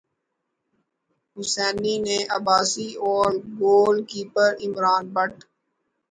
[1.37, 5.33] حسینی نے عباسی اور goalkeeper Imran but